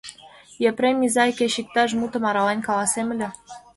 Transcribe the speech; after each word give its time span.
Епрем 0.69 0.97
изай, 1.07 1.31
кеч 1.39 1.53
иктаж 1.61 1.89
мутым 1.99 2.23
арален 2.29 2.59
каласем 2.67 3.07
ыле. 3.13 3.29